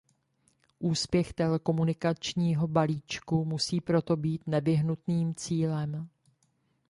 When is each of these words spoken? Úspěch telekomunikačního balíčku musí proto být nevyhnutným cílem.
Úspěch 0.79 1.33
telekomunikačního 1.33 2.67
balíčku 2.67 3.45
musí 3.45 3.81
proto 3.81 4.15
být 4.15 4.47
nevyhnutným 4.47 5.35
cílem. 5.35 6.07